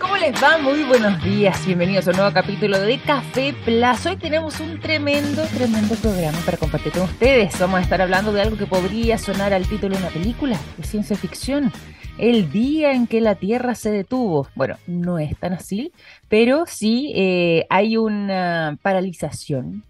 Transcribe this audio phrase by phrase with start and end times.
[0.00, 0.58] ¿Cómo les va?
[0.58, 1.66] Muy buenos días.
[1.66, 4.10] Bienvenidos a un nuevo capítulo de Café Plaza.
[4.10, 7.58] Hoy tenemos un tremendo, tremendo programa para compartir con ustedes.
[7.58, 10.84] Vamos a estar hablando de algo que podría sonar al título de una película de
[10.84, 11.72] ciencia ficción.
[12.18, 14.48] El día en que la Tierra se detuvo.
[14.54, 15.92] Bueno, no es tan así,
[16.28, 19.84] pero sí eh, hay una paralización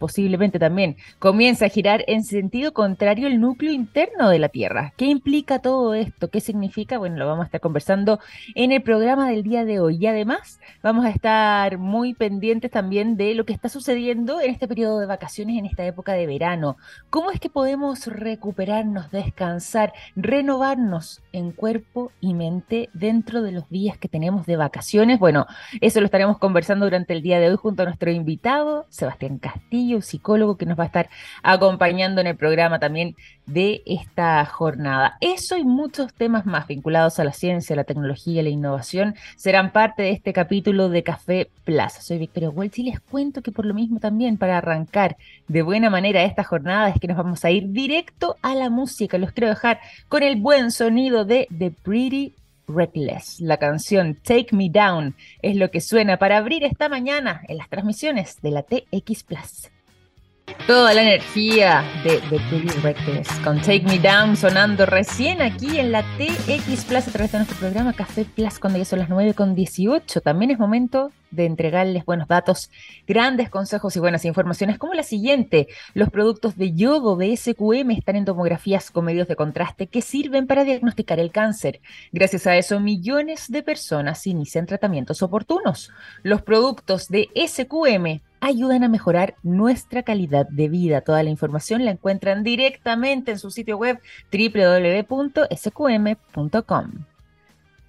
[0.00, 4.94] posiblemente también, comienza a girar en sentido contrario el núcleo interno de la Tierra.
[4.96, 6.30] ¿Qué implica todo esto?
[6.30, 6.96] ¿Qué significa?
[6.96, 8.18] Bueno, lo vamos a estar conversando
[8.54, 9.98] en el programa del día de hoy.
[10.00, 14.66] Y además vamos a estar muy pendientes también de lo que está sucediendo en este
[14.66, 16.78] periodo de vacaciones, en esta época de verano.
[17.10, 23.98] ¿Cómo es que podemos recuperarnos, descansar, renovarnos en cuerpo y mente dentro de los días
[23.98, 25.18] que tenemos de vacaciones?
[25.18, 25.46] Bueno,
[25.82, 29.89] eso lo estaremos conversando durante el día de hoy junto a nuestro invitado, Sebastián Castillo
[29.94, 31.10] un psicólogo que nos va a estar
[31.42, 35.16] acompañando en el programa también de esta jornada.
[35.20, 40.02] Eso y muchos temas más vinculados a la ciencia, la tecnología, la innovación serán parte
[40.02, 42.00] de este capítulo de Café Plaza.
[42.00, 45.16] Soy Victoria Welch y les cuento que por lo mismo también para arrancar
[45.48, 49.18] de buena manera esta jornada es que nos vamos a ir directo a la música.
[49.18, 52.34] Los quiero dejar con el buen sonido de The Pretty
[52.68, 53.40] Reckless.
[53.40, 57.68] La canción Take Me Down es lo que suena para abrir esta mañana en las
[57.68, 59.70] transmisiones de la TX Plus.
[60.66, 65.92] Toda la energía de The Pretty Reckless con Take Me Down sonando recién aquí en
[65.92, 69.34] la TX Plus a través de nuestro programa Café Plus cuando ya son las 9
[69.34, 70.20] con 18.
[70.20, 72.70] También es momento de entregarles buenos datos,
[73.06, 75.68] grandes consejos y buenas informaciones como la siguiente.
[75.94, 80.46] Los productos de yodo de SQM están en tomografías con medios de contraste que sirven
[80.46, 81.80] para diagnosticar el cáncer.
[82.12, 85.90] Gracias a eso, millones de personas inician tratamientos oportunos.
[86.22, 91.00] Los productos de SQM ayudan a mejorar nuestra calidad de vida.
[91.02, 94.00] Toda la información la encuentran directamente en su sitio web
[94.32, 95.50] www.sqm.com.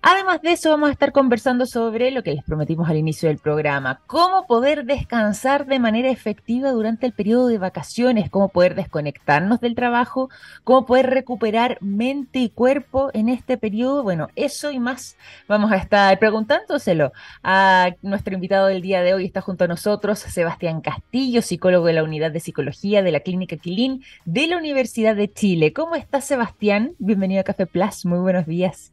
[0.04, 3.38] Además de eso, vamos a estar conversando sobre lo que les prometimos al inicio del
[3.38, 9.62] programa, cómo poder descansar de manera efectiva durante el periodo de vacaciones, cómo poder desconectarnos
[9.62, 10.32] del trabajo,
[10.64, 14.02] cómo poder recuperar mente y cuerpo en este periodo.
[14.02, 15.18] Bueno, eso y más
[15.48, 17.12] vamos a estar preguntándoselo
[17.44, 19.26] a nuestro invitado del día de hoy.
[19.26, 23.58] Está junto a nosotros Sebastián Castillo, psicólogo de la Unidad de Psicología de la Clínica
[23.58, 25.74] Quilín de la Universidad de Chile.
[25.74, 26.96] ¿Cómo estás, Sebastián?
[26.98, 28.04] Bienvenido a Café Plus.
[28.08, 28.92] Muy buenos días.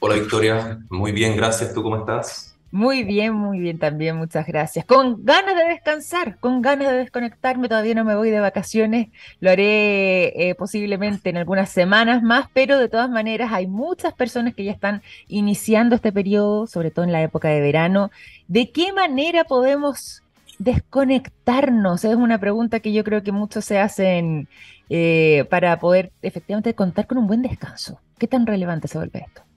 [0.00, 1.74] Hola Victoria, muy bien, gracias.
[1.74, 2.56] ¿Tú cómo estás?
[2.70, 4.84] Muy bien, muy bien también, muchas gracias.
[4.84, 9.08] Con ganas de descansar, con ganas de desconectarme, todavía no me voy de vacaciones,
[9.40, 14.54] lo haré eh, posiblemente en algunas semanas más, pero de todas maneras hay muchas personas
[14.54, 18.10] que ya están iniciando este periodo, sobre todo en la época de verano.
[18.48, 20.22] ¿De qué manera podemos
[20.58, 22.04] desconectarnos?
[22.04, 24.46] Es una pregunta que yo creo que muchos se hacen
[24.90, 27.98] eh, para poder efectivamente contar con un buen descanso.
[28.18, 29.47] ¿Qué tan relevante se vuelve esto?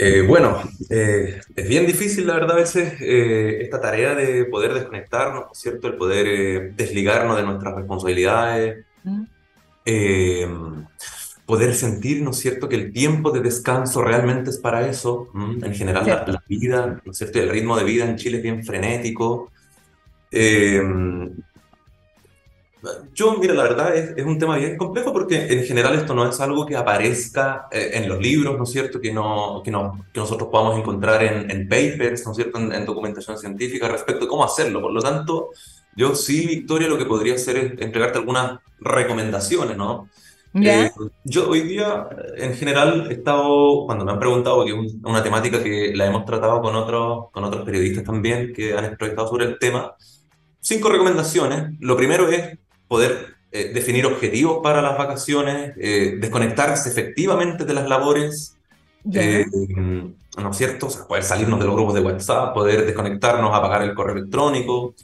[0.00, 4.72] Eh, bueno, eh, es bien difícil, la verdad, a veces eh, esta tarea de poder
[4.72, 5.88] desconectarnos, ¿cierto?
[5.88, 8.84] El poder desligarnos de nuestras responsabilidades,
[11.44, 15.32] poder sentir, ¿no es cierto?, que el tiempo de descanso realmente es para eso.
[15.34, 18.64] En general, la, vida, ¿no es cierto?, el ritmo de vida en Chile es bien
[18.64, 19.50] frenético.
[23.12, 26.38] Yo, mira, la verdad es, un tema bien complejo porque en general esto no es
[26.40, 29.00] algo que aparezca eh, en los libros, ¿no es cierto?
[29.00, 32.58] Que, no, que, no, que nosotros podamos encontrar en, en papers, ¿no es cierto?
[32.58, 34.80] En, documentación científica respecto a cómo hacerlo.
[34.80, 35.50] Por lo tanto,
[35.96, 40.08] yo sí, Victoria, lo que podría hacer es entregarte algunas recomendaciones, ¿no?
[40.54, 40.90] Eh,
[41.24, 45.62] yo hoy día, en general, he estado, cuando me han preguntado, que es una temática
[45.62, 49.58] que la hemos tratado con otros, con otros periodistas también que han entrevistado sobre el
[49.58, 49.94] tema,
[50.60, 51.74] cinco recomendaciones.
[51.80, 52.58] Lo primero es
[52.88, 58.56] poder eh, definir objetivos para las vacaciones, eh, desconectarse efectivamente de las labores,
[59.10, 59.46] eh,
[60.36, 60.88] ¿no es cierto?
[61.08, 64.94] poder salirnos de los grupos de WhatsApp, poder desconectarnos, apagar el correo electrónico.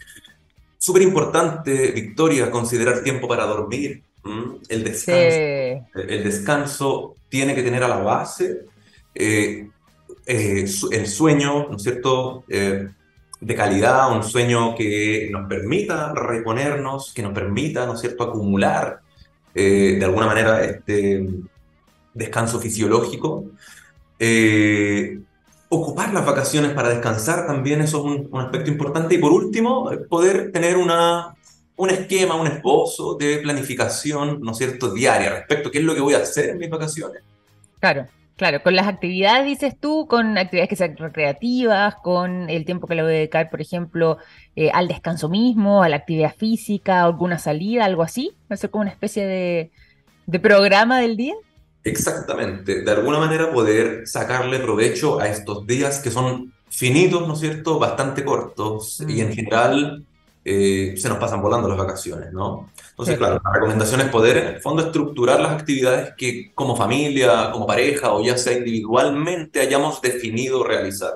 [0.77, 4.03] Súper importante, Victoria, considerar tiempo para dormir.
[4.69, 5.95] El descanso.
[5.95, 8.61] El descanso tiene que tener a la base
[9.15, 12.45] el sueño, ¿no es cierto?
[13.45, 19.01] De calidad, un sueño que nos permita reponernos, que nos permita, ¿no cierto?, acumular
[19.55, 21.29] eh, de alguna manera este
[22.15, 23.45] descanso fisiológico.
[24.19, 25.19] Eh,
[25.69, 29.17] ocupar las vacaciones para descansar también, eso es un, aspecto importante.
[29.17, 31.35] Y por último, poder tener una,
[31.77, 35.95] un esquema, un esbozo de planificación, ¿no es cierto?, diaria respecto a qué es lo
[35.95, 37.23] que voy a hacer en mis vacaciones.
[37.79, 38.07] Claro.
[38.37, 42.97] Claro, con las actividades, dices tú, con actividades que sean recreativas, con el tiempo que
[42.97, 44.19] le voy a dedicar, por ejemplo,
[44.57, 48.37] eh, al descanso mismo, a la actividad física, alguna salida, algo así.
[48.51, 49.25] Va a ser como una especie
[50.27, 51.35] de, programa del día.
[51.85, 57.41] Exactamente, de alguna manera poder sacarle provecho a estos días que son finitos, ¿no es
[57.41, 57.79] cierto?
[57.79, 60.07] Bastante cortos y en Mm, general
[60.45, 62.71] eh, se nos pasan volando las vacaciones, ¿no?
[62.91, 67.51] Entonces, claro, la recomendación es poder en el fondo estructurar las actividades que como familia,
[67.51, 71.13] como pareja o ya sea individualmente hayamos definido realizar.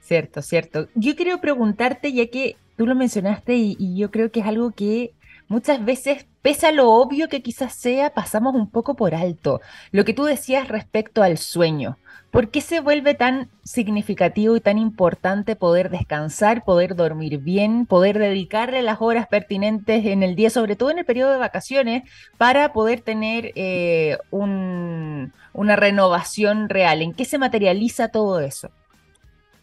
[0.00, 0.88] Cierto, cierto.
[0.94, 4.70] Yo quiero preguntarte, ya que tú lo mencionaste y, y yo creo que es algo
[4.70, 5.12] que
[5.48, 9.60] muchas veces, pese a lo obvio que quizás sea, pasamos un poco por alto.
[9.90, 11.98] Lo que tú decías respecto al sueño.
[12.30, 18.18] ¿Por qué se vuelve tan significativo y tan importante poder descansar, poder dormir bien, poder
[18.20, 22.04] dedicarle las horas pertinentes en el día, sobre todo en el periodo de vacaciones,
[22.36, 27.02] para poder tener eh, un- una renovación real?
[27.02, 28.70] ¿En qué se materializa todo eso?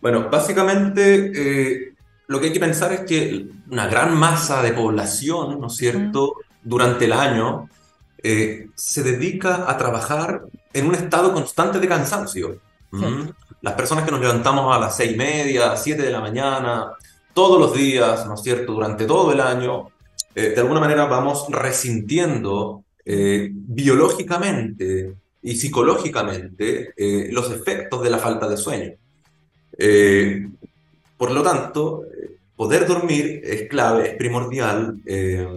[0.02, 1.96] Bueno, básicamente eh,
[2.28, 6.14] lo que hay que pensar es que una gran masa de población, ¿no es Mm,
[6.14, 7.70] cierto?, durante el año
[8.24, 10.42] eh, se dedica a trabajar
[10.78, 12.60] en un estado constante de cansancio.
[12.92, 13.04] ¿Mm?
[13.04, 13.30] cierto.
[13.62, 16.94] Las personas que nos levantamos a las seis y media, siete de la mañana,
[17.34, 19.90] todos los días, ¿no es cierto?, durante todo el año,
[20.36, 28.10] eh, de alguna manera vamos resintiendo Mm, eh, biológicamente y psicológicamente eh, los efectos de
[28.10, 28.92] la falta de sueño.
[29.78, 30.46] Eh,
[31.16, 35.48] por lo tanto, eh, poder dormir es clave, es primordial, eh,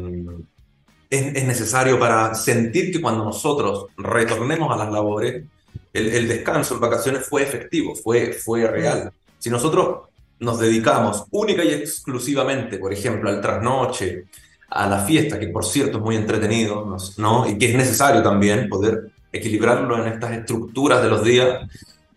[1.11, 5.45] es, es necesario para sentir que cuando nosotros retornemos a las labores,
[5.93, 9.13] el, descanso en vacaciones fue efectivo, fue, fue real.
[9.39, 10.09] Si nosotros
[10.39, 14.27] nos dedicamos única y exclusivamente, por ejemplo, al trasnoche,
[14.71, 16.97] a la fiesta, que por cierto es muy entretenido.
[17.19, 17.49] ¿no?
[17.49, 21.69] Y que es necesario también poder equilibrarlo en estas estructuras de los días,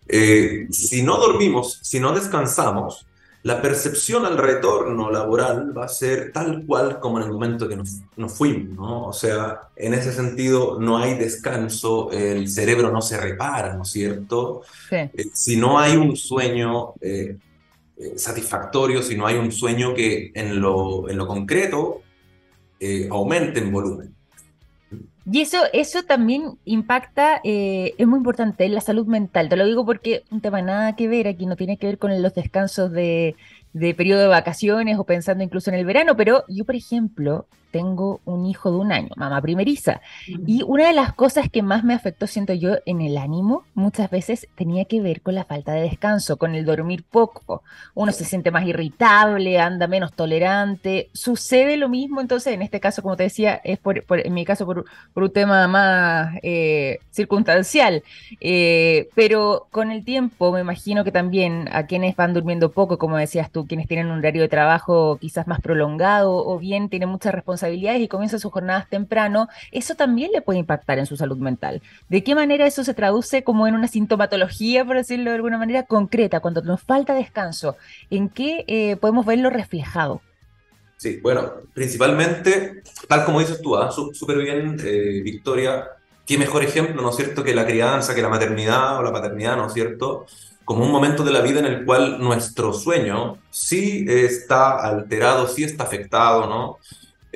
[0.08, 3.06] eh, si no dormimos, si no descansamos,
[3.44, 7.76] la percepción al retorno laboral va a ser tal cual como en el momento que
[7.76, 9.06] nos, nos fuimos, ¿no?
[9.06, 13.90] O sea, en ese sentido no hay descanso, el cerebro no se repara, ¿no es
[13.90, 14.62] cierto?
[14.88, 14.96] sí.
[14.96, 17.36] Eh, si no hay un sueño eh,
[17.98, 22.00] eh, satisfactorio, si no hay un sueño que en lo, en lo concreto
[22.80, 24.13] eh, aumente en volumen.
[25.30, 29.48] Y eso, eso también impacta, eh, es muy importante la salud mental.
[29.48, 32.20] Te lo digo porque un tema nada que ver aquí, no tiene que ver con
[32.22, 33.34] los descansos de,
[33.72, 38.20] de periodo de vacaciones o pensando incluso en el verano, pero yo, por ejemplo, tengo
[38.24, 40.00] un hijo de un año, mamá primeriza,
[40.46, 44.10] y una de las cosas que más me afectó, siento yo, en el ánimo, muchas
[44.10, 47.62] veces tenía que ver con la falta de descanso, con el dormir poco.
[47.94, 51.10] Uno se siente más irritable, anda menos tolerante.
[51.12, 54.44] Sucede lo mismo, entonces, en este caso, como te decía, es por, por- en mi
[54.44, 58.02] caso por, por un tema más eh, circunstancial.
[58.40, 63.16] Eh, pero con el tiempo, me imagino que también a quienes van durmiendo poco, como
[63.16, 67.34] decías tú, quienes tienen un horario de trabajo quizás más prolongado o bien tienen muchas
[67.64, 71.82] responsabilidades y comienzan sus jornadas temprano, eso también le puede impactar en su salud mental.
[72.08, 75.84] ¿De qué manera eso se traduce como en una sintomatología, por decirlo de alguna manera,
[75.84, 77.76] concreta, cuando nos falta descanso?
[78.10, 80.20] ¿En qué eh, podemos verlo reflejado?
[80.96, 83.74] Sí, bueno, principalmente, tal como dices tú.
[83.90, 85.84] Sú- súper bien, eh, Victoria,
[86.26, 89.56] qué mejor ejemplo, ¿no es cierto?, que la crianza, que la maternidad o la paternidad,
[89.56, 90.26] ¿no es cierto?,
[90.64, 95.62] como un momento de la vida en el cual nuestro sueño sí está alterado, sí
[95.62, 96.78] está afectado, ¿no?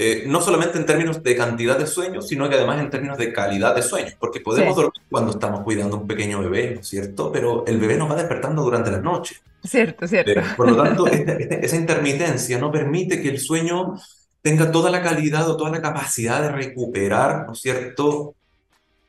[0.01, 3.33] Eh, no solamente en términos de cantidad de sueño, sino que además en términos de
[3.33, 6.81] calidad de sueño, porque podemos Sí, dormir cuando estamos cuidando a un pequeño bebé, ¿no
[6.83, 9.37] es cierto?, pero el bebé nos va despertando durante la noche.
[9.65, 10.39] cierto, cierto.
[10.41, 13.95] Eh, por lo tanto, este- este- esa intermitencia no permite que el sueño
[14.41, 18.35] tenga toda la calidad o toda la capacidad de recuperar, ¿no es cierto?,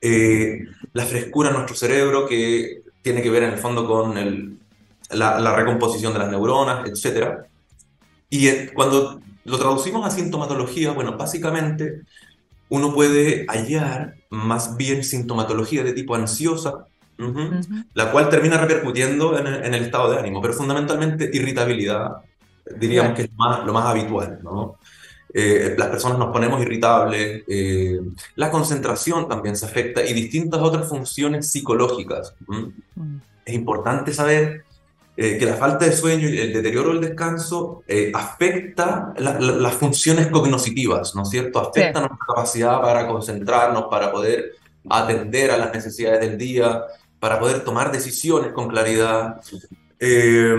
[0.02, 0.60] eh,
[0.94, 4.58] la frescura en nuestro cerebro que tiene que ver en el fondo con el-
[5.12, 7.46] la, la recomposición de las neuronas, etcétera.
[8.30, 12.02] Y eh, cuando lo traducimos a sintomatología, bueno, básicamente
[12.70, 16.86] uno puede hallar más bien sintomatología de tipo ansiosa,
[17.18, 21.30] ujú, Ujú, la cual termina repercutiendo en el, en el estado de ánimo, pero fundamentalmente
[21.34, 22.12] irritabilidad,
[22.78, 24.78] diríamos que es más- lo más habitual, ¿no?
[25.34, 28.00] Eh, las personas nos ponemos irritables, eh,
[28.36, 32.34] la concentración también se afecta y distintas otras funciones psicológicas.
[32.50, 32.74] ¿m?
[32.96, 34.66] Mm, Es importante saber
[35.22, 39.52] eh, que la falta de sueño y el deterioro del descanso eh, afecta la- la-
[39.66, 41.60] las funciones cognitivas, ¿no es cierto?
[41.74, 41.82] Sí.
[41.82, 44.56] Afecta nuestra capacidad para concentrarnos, para poder
[44.90, 46.84] atender a las necesidades del día,
[47.20, 49.42] para poder tomar decisiones con claridad.
[50.02, 50.56] Eh,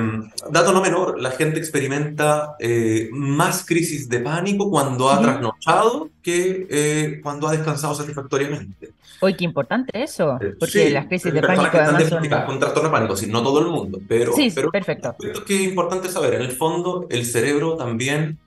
[0.51, 6.67] dato no menor, la gente experimenta eh, más crisis de pánico cuando ha trasnochado que
[6.69, 8.91] eh, cuando ha descansado satisfactoriamente.
[9.23, 12.29] Oye, qué importante eso, Eh, porque las Sí, crisis hay de pánico además son...
[12.47, 15.09] con trastorno de pánico, sí, no todo el mundo, pero, Sí, pero perfecto.
[15.11, 16.35] aspectos que es importante saber.
[16.35, 18.39] En el fondo, el cerebro también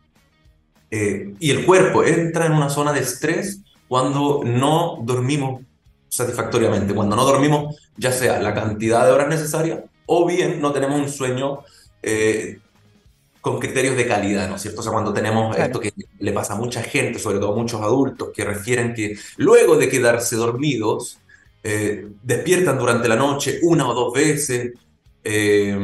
[0.91, 5.61] eh, y el cuerpo entra en una zona de estrés cuando no dormimos
[6.09, 10.99] satisfactoriamente, cuando no dormimos ya sea la cantidad de horas necesarias o bien no tenemos
[10.99, 11.59] un sueño
[12.03, 12.59] eh,
[13.43, 14.79] con criterios de calidad, ¿no es cierto?
[14.79, 17.81] O sea, cuando tenemos esto que le pasa a mucha gente, sobre todo a muchos
[17.81, 21.19] adultos, que refieren que luego de quedarse dormidos,
[21.61, 24.71] eh, despiertan durante la noche una o dos veces,
[25.25, 25.77] eh,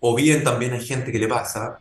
[0.00, 1.78] o bien también hay gente que le pasa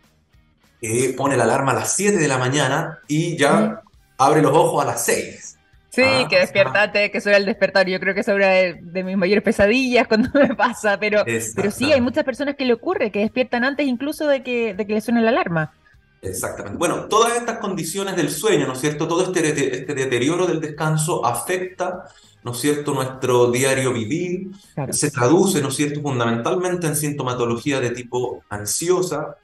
[0.79, 3.81] que pone la alarma a las 7 de la mañana y ya
[4.17, 5.50] abre los ojos a las 6.
[5.91, 7.85] Sí, ah, que despiertate, que suena el despertar.
[7.89, 11.91] Yo creo que es una de, mis mayores pesadillas cuando me pasa, pero, pero sí,
[11.91, 15.01] hay muchas personas que le ocurre, que despiertan antes incluso de que, de que le
[15.01, 15.73] suene la alarma.
[16.21, 16.77] Exactamente.
[16.77, 19.07] Bueno, todas estas condiciones del sueño, ¿no es cierto?
[19.07, 22.05] Todo este, este deterioro del descanso afecta,
[22.43, 24.51] ¿no es cierto?, nuestro diario vivir.
[24.91, 29.35] Se traduce, ¿no es cierto?, fundamentalmente en sintomatología de tipo ansiosa.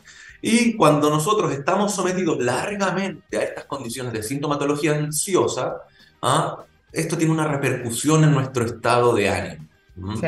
[0.41, 5.81] Y cuando nosotros estamos sometidos largamente a estas condiciones de sintomatología ansiosa,
[6.21, 6.63] ¿ah?
[6.91, 9.67] esto tiene una repercusión en nuestro estado de ánimo.
[10.19, 10.27] Sí,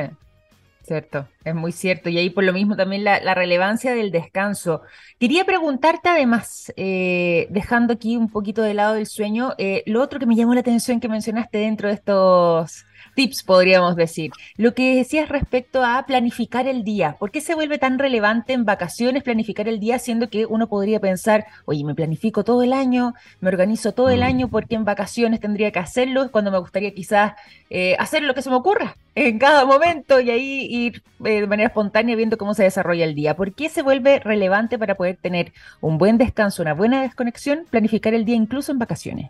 [0.83, 2.09] cierto, es muy cierto.
[2.09, 4.81] Y ahí por lo mismo también la, relevancia del descanso.
[5.19, 10.19] Quería preguntarte además, eh, dejando aquí un poquito de lado el sueño, eh, lo otro
[10.19, 12.85] que me llamó la atención que mencionaste dentro de estos
[13.19, 14.31] tips, podríamos decir.
[14.55, 17.17] Lo que decías respecto a planificar el día.
[17.19, 21.01] ¿Por qué se vuelve tan relevante en vacaciones planificar el día, siendo que uno podría
[21.01, 24.23] pensar, oye, me planifico todo el año, me organizo todo el mm.
[24.23, 27.33] año, porque en vacaciones tendría que hacerlo, cuando me gustaría quizás
[27.69, 31.47] eh, hacer lo que se me ocurra en cada momento y ahí ir eh, de
[31.47, 33.35] manera espontánea viendo cómo se desarrolla el día.
[33.35, 38.13] ¿Por qué se vuelve relevante para poder tener un buen descanso, una buena desconexión, planificar
[38.13, 39.29] el día incluso en vacaciones?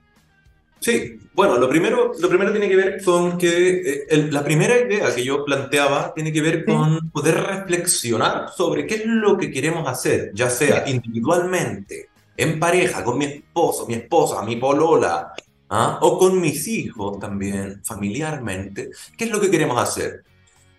[0.80, 5.14] Sí, bueno, lo primero, lo primero tiene que ver con que eh, la primera idea
[5.14, 9.88] que yo planteaba tiene que ver con poder reflexionar sobre qué es lo que queremos
[9.88, 15.34] hacer, ya sea individualmente, en pareja, con mi esposo, mi esposa, mi polola,
[15.70, 16.00] ¿ah?
[16.02, 20.24] o con mis hijos también, familiarmente, qué es lo que queremos hacer.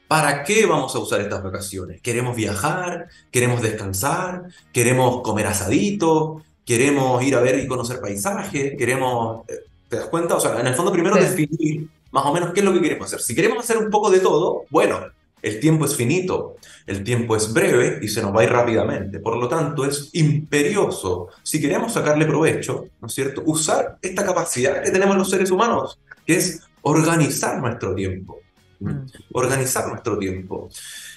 [0.09, 2.00] ¿Para qué vamos a usar estas vacaciones?
[2.00, 3.09] ¿Queremos viajar?
[3.30, 4.42] ¿Queremos descansar?
[4.73, 6.42] ¿Queremos comer asadito?
[6.64, 8.75] ¿Queremos ir a ver y conocer paisajes?
[8.76, 10.37] ¿Queremos eh, ¿Te das cuenta?
[10.37, 13.06] O sea, en el fondo primero definir más o menos qué es lo que queremos
[13.06, 13.20] hacer.
[13.20, 15.00] Si queremos hacer un poco de todo, bueno,
[15.42, 16.56] el tiempo es finito,
[16.87, 19.18] el tiempo es breve y se nos va a ir rápidamente.
[19.18, 24.80] Por lo tanto, es imperioso, si queremos sacarle provecho, ¿no es cierto?, usar esta capacidad
[24.80, 28.38] que tenemos los seres humanos, que es organizar nuestro tiempo.
[28.78, 29.06] Mm.
[29.32, 30.68] Organizar nuestro tiempo.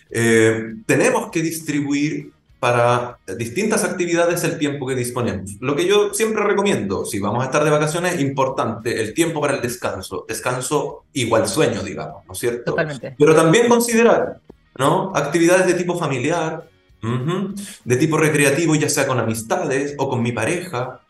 [0.09, 2.31] Eh, tenemos que distribuir
[2.63, 5.57] para distintas actividades el tiempo que disponemos.
[5.59, 9.55] Lo que yo siempre recomiendo, si vamos a estar de vacaciones, importante el tiempo para
[9.55, 10.23] el descanso.
[10.25, 12.71] Descanso igual sueño, digamos, ¿no es cierto?
[12.71, 13.15] Totalmente.
[13.19, 14.39] Pero también considerar,
[14.77, 15.11] ¿no?
[15.13, 16.63] Actividades de tipo familiar,
[17.83, 21.01] de tipo recreativo, ya sea con amistades o con mi pareja.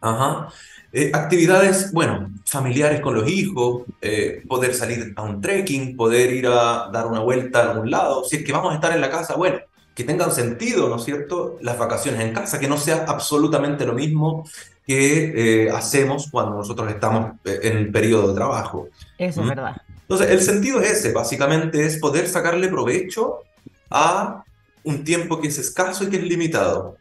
[0.00, 0.48] Ajá.
[0.94, 6.46] Eh, actividades, bueno, familiares con los hijos, eh, poder salir a un trekking, poder ir
[6.46, 8.24] a dar una vuelta a algún lado.
[8.24, 9.58] Si es que vamos a estar en la casa, bueno,
[9.94, 13.92] que tengan sentido, ¿no es cierto?, las vacaciones en casa, que no sea absolutamente lo
[13.92, 14.48] mismo
[14.86, 18.88] que eh, hacemos cuando nosotros estamos eh, en periodo de trabajo.
[19.18, 19.48] Eso es ¿Mm?
[19.48, 19.76] verdad.
[20.02, 23.40] Entonces, el sentido es ese, básicamente es poder sacarle provecho
[23.90, 24.44] a
[24.82, 26.96] un tiempo que es escaso y que es limitado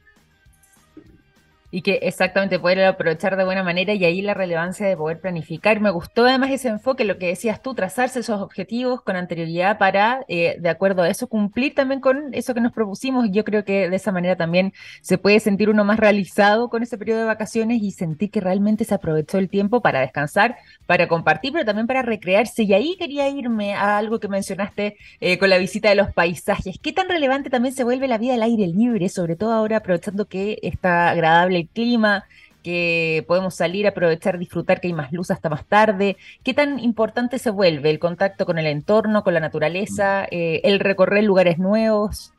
[1.72, 5.80] y que exactamente poder aprovechar de buena manera y ahí la relevancia de poder planificar.
[5.80, 10.26] Me gustó además ese enfoque, lo que decías tú, trazarse esos objetivos con anterioridad para,
[10.28, 13.30] eh, de acuerdo a eso, cumplir también con eso que nos propusimos.
[13.32, 16.98] Yo creo que de esa manera también se puede sentir uno más realizado con ese
[16.98, 21.54] periodo de vacaciones y sentir que realmente se aprovechó el tiempo para descansar, para compartir,
[21.54, 22.64] pero también para recrearse.
[22.64, 26.78] Y ahí quería irme a algo que mencionaste eh, con la visita de los paisajes.
[26.82, 30.26] ¿Qué tan relevante también se vuelve la vida al aire libre, sobre todo ahora aprovechando
[30.28, 32.26] que está agradable el clima,
[32.64, 36.18] que podemos salir, aprovechar, disfrutar que hay más luz hasta más tarde.
[36.44, 40.80] ¿Qué tan importante se vuelve el contacto con el entorno, con la naturaleza, eh, el
[40.80, 42.34] recorrer lugares nuevos?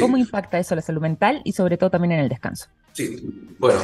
[0.00, 2.66] ¿Cómo impacta eso la salud mental y sobre todo también en el descanso?
[2.92, 3.78] Sí, bueno,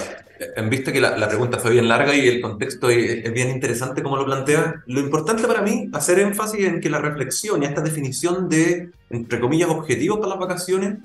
[0.56, 4.16] en vista que la, pregunta fue bien larga y el contexto es, bien interesante como
[4.16, 8.48] lo plantea, lo importante para mí hacer énfasis en que la reflexión y esta definición
[8.48, 10.98] de, entre comillas, objetivos para las vacaciones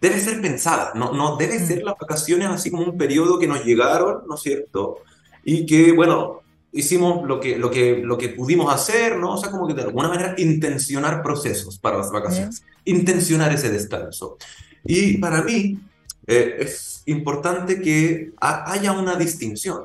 [0.00, 1.86] debe ser pensada, no, no debe ser mm.
[1.86, 4.98] las vacaciones así como un periodo que nos llegaron, ¿no es cierto?
[5.44, 6.40] Y que, bueno,
[6.72, 9.34] hicimos lo que, lo que, lo que pudimos hacer, ¿no?
[9.34, 14.36] O sea, como que de alguna manera intencionar procesos para las vacaciones, intencionar ese descanso.
[14.84, 15.78] Y para mí
[16.26, 19.84] eh, es importante que haya una distinción,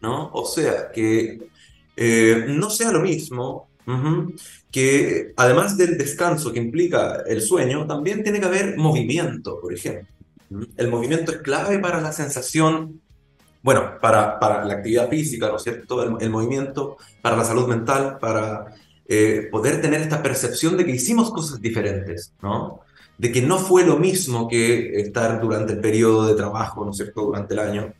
[0.00, 0.30] ¿no?
[0.32, 1.48] O sea, que
[1.96, 3.67] eh, no sea lo mismo
[4.70, 10.06] que además del descanso que implica el sueño, también tiene que haber movimiento, por ejemplo.
[10.76, 13.00] El movimiento es clave para la sensación,
[13.62, 16.18] bueno, para, para la actividad física, ¿no es cierto?
[16.20, 18.66] El, movimiento, para la salud mental, para
[19.06, 22.80] eh, poder tener esta percepción de que hicimos cosas diferentes, ¿no?
[23.16, 26.96] De que no fue lo mismo que estar durante el periodo de trabajo, ¿no es
[26.98, 27.92] cierto?, durante el año.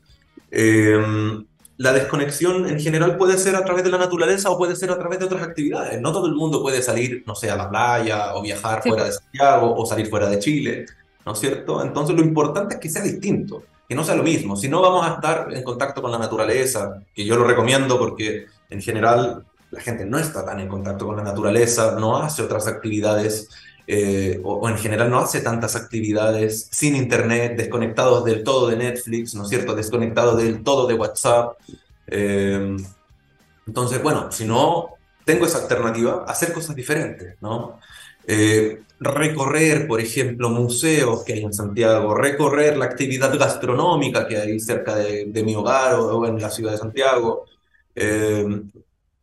[0.50, 1.44] Em,
[1.78, 4.98] la desconexión en general puede ser a través de la naturaleza o puede ser a
[4.98, 6.00] través de otras actividades.
[6.00, 9.12] No todo el mundo puede salir, no sé, a la playa o viajar fuera de
[9.12, 10.86] Santiago o salir fuera de Chile,
[11.24, 11.80] ¿no es cierto?
[11.80, 14.56] Entonces lo importante es que sea distinto, que no sea lo mismo.
[14.56, 18.46] Si no vamos a estar en contacto con la naturaleza, que yo lo recomiendo porque
[18.68, 22.66] en general la gente no está tan en contacto con la naturaleza, no hace otras
[22.66, 23.50] actividades
[23.90, 29.34] eh, o, en general no hace tantas actividades sin internet, desconectados del todo de Netflix,
[29.34, 29.74] ¿no es cierto?
[29.74, 31.56] Desconectados del todo de WhatsApp.
[32.06, 32.76] Eh,
[33.66, 34.90] entonces, bueno, si no
[35.24, 37.80] tengo esa alternativa, hacer cosas diferentes, ¿no?
[38.26, 44.60] Eh, recorrer, por ejemplo, museos que hay en Santiago, recorrer la actividad gastronómica que hay
[44.60, 47.46] cerca de mi hogar o, en la ciudad de Santiago,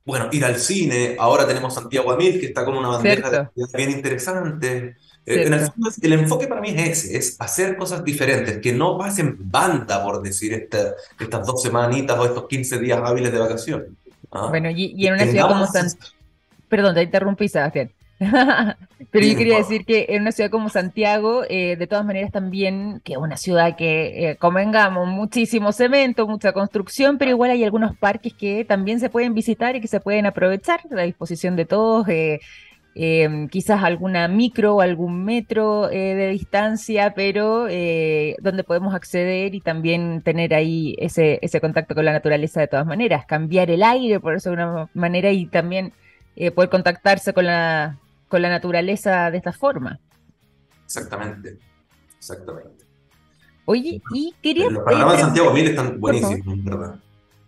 [0.06, 3.90] bueno, ir al cine, ahora tenemos Santiago a Mil, que está con una bandeja bien
[3.90, 4.98] interesante.
[5.26, 5.72] Eh, en el,
[6.04, 10.22] el, enfoque para mí es ese, es hacer cosas diferentes, que no pasen banda, por
[10.22, 13.88] decir, estas dos semanitas o estos 15 días hábiles de vacaciones.
[14.32, 14.48] ¿ah?
[14.50, 16.14] Bueno, y, y, en una ciudad como Santiago...
[16.70, 17.92] Perdón, te interrumpí, Sebastián.
[19.12, 23.02] Pero yo quería decir que en una ciudad como Santiago, eh, de todas maneras también,
[23.04, 27.98] que es una ciudad que eh, convengamos muchísimo cemento, mucha construcción, pero igual hay algunos
[27.98, 31.66] parques que también se pueden visitar y que se pueden aprovechar a la disposición de
[31.66, 32.08] todos.
[32.08, 32.40] Eh,
[32.96, 37.68] em, quizás alguna micro o algún metro de distancia, pero
[38.40, 42.86] donde podemos acceder y también tener ahí ese, ese contacto con la naturaleza de todas
[42.86, 45.92] maneras, cambiar el aire por eso de una manera y también
[46.54, 50.00] poder contactarse con la, con la naturaleza de esta forma.
[50.86, 51.58] Exactamente,
[52.18, 52.86] exactamente.
[53.66, 54.70] Oye, y quería...
[54.70, 57.00] Los panoramas de Santiago Mil están buenísimos, ¿verdad?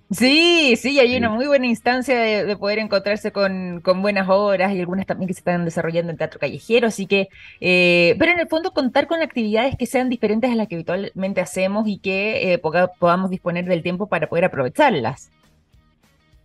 [0.10, 4.80] Sí, sí, hay una muy buena instancia de, poder encontrarse con, con, buenas obras y
[4.80, 7.28] algunas también que se están desarrollando en teatro callejero, así que,
[7.60, 11.42] eh, pero en el fondo contar con actividades que sean diferentes a las que habitualmente
[11.42, 15.30] hacemos y que eh, podamos disponer del tiempo para poder aprovecharlas.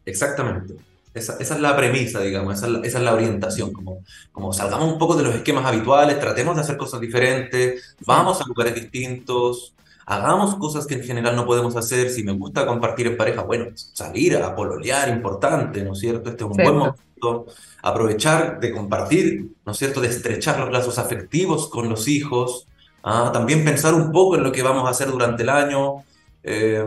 [0.05, 0.75] Exactamente,
[1.15, 4.53] esa, esa, es la premisa, digamos, esa es la, esa es la, orientación, como, como
[4.53, 8.75] salgamos un poco de los esquemas habituales, tratemos de hacer cosas diferentes, vamos a lugares
[8.75, 9.75] distintos,
[10.07, 13.67] hagamos cosas que en general no podemos hacer, si me gusta compartir en pareja, bueno,
[13.75, 16.31] salir a pololear, importante, ¿no es cierto?
[16.31, 17.47] Este es un buen momento,
[17.83, 20.01] aprovechar de compartir, ¿no es cierto?
[20.01, 22.67] De estrechar los lazos afectivos con los hijos,
[23.03, 23.31] ¿ah?
[23.33, 26.05] también pensar un poco en lo que vamos a hacer durante el año,
[26.43, 26.85] eh,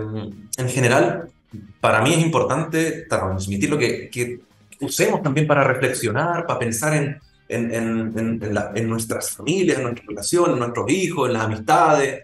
[0.58, 1.30] en general,
[1.80, 4.39] para mí es importante transmitir lo que, que
[4.82, 7.72] usemos también para reflexionar, para pensar en, en,
[8.18, 8.41] en,
[8.76, 12.24] en, nuestras familias, en nuestras relaciones, en nuestros hijos, en las amistades.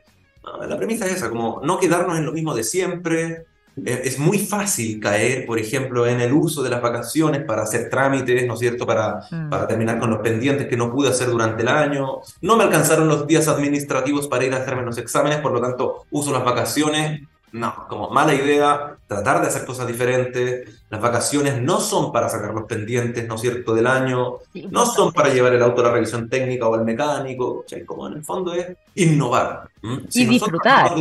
[0.68, 3.46] La premisa es esa, como no quedarnos en lo mismo de siempre.
[3.86, 8.46] Es muy fácil caer, por ejemplo, en el uso de las vacaciones para hacer trámites,
[8.46, 8.86] ¿no es cierto?
[8.86, 9.50] Para, mm.
[9.50, 12.20] para terminar con los pendientes que no pude hacer durante el año.
[12.42, 16.06] No me alcanzaron los días administrativos para ir a hacerme los exámenes, por lo tanto
[16.10, 17.22] uso las vacaciones
[17.54, 20.84] no, como mala idea, tratar de hacer cosas diferentes.
[20.90, 24.38] Las vacaciones no son para sacar los pendientes, ¿no es cierto?, del año.
[24.70, 27.66] No son para llevar el auto a la revisión técnica o al mecánico.
[27.86, 29.70] como en el fondo es innovar.
[30.14, 30.92] y disfrutar.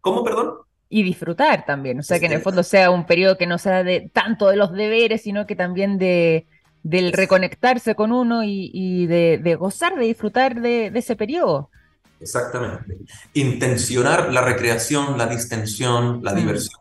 [0.00, 0.54] ¿Cómo, perdón?
[0.88, 1.98] Y disfrutar también.
[1.98, 4.56] O sea, que en el fondo sea un periodo que no sea de tanto de
[4.56, 6.46] los deberes, sino que también de
[6.84, 11.70] del reconectarse con uno y, de, gozar, de disfrutar de ese periodo.
[12.20, 12.98] Exactamente.
[13.34, 16.36] Intencionar la recreación, la distensión, la mm.
[16.36, 16.80] diversión.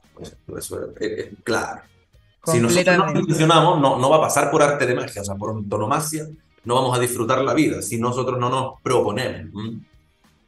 [0.58, 1.82] Eso, es, claro.
[2.46, 5.36] Si nosotros no intencionamos, no, no va a pasar por arte de magia, o sea,
[5.36, 6.28] por antonomasia,
[6.65, 9.52] no vamos a disfrutar la vida si nosotros no nos proponemos.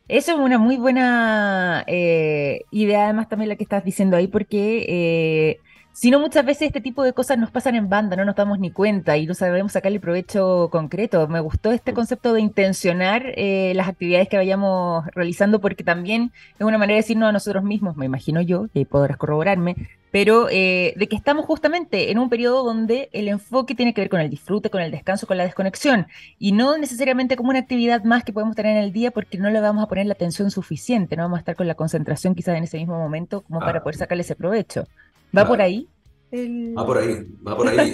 [0.07, 4.85] Eso es una muy buena eh, idea, además también la que estás diciendo ahí, porque
[4.87, 5.59] eh,
[5.95, 8.69] sino muchas veces este tipo de cosas nos pasan en banda, no nos damos ni
[8.69, 11.25] cuenta y no sabemos sacarle provecho concreto.
[11.29, 16.65] Me gustó este concepto de intencionar eh, las actividades que vayamos realizando porque también es
[16.65, 20.93] una manera de decirnos a nosotros mismos, me imagino yo, y podrás corroborarme, pero eh,
[20.97, 24.29] de que estamos justamente en un periodo donde el enfoque tiene que ver con el
[24.29, 28.33] disfrute, con el descanso, con la desconexión y no necesariamente como una actividad más que
[28.33, 31.23] podemos tener en el día porque no le vamos a poner la atención suficiente, no
[31.23, 34.23] vamos a estar con la concentración quizás en ese mismo momento como para poder sacarle
[34.23, 34.87] ese provecho.
[35.35, 35.87] ¿Va por ahí?
[36.33, 37.93] Va por ahí, va por ahí.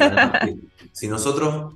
[0.91, 1.74] si nosotros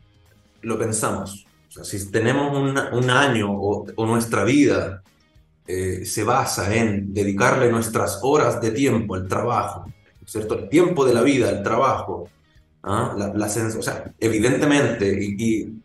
[0.61, 5.03] lo pensamos, o sea, si tenemos un, año o, nuestra vida
[5.67, 9.85] eh, se basa en dedicarle nuestras horas de tiempo al trabajo,
[10.25, 10.57] ¿cierto?
[10.57, 12.29] El tiempo de la vida, al trabajo,
[12.83, 13.13] ¿ah?
[13.17, 15.81] la, la o sea, evidentemente, y,